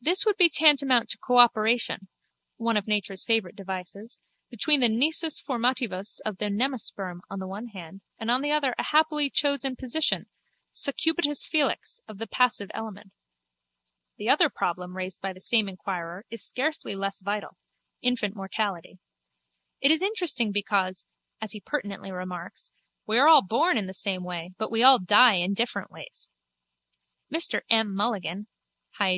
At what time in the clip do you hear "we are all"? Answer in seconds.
23.06-23.42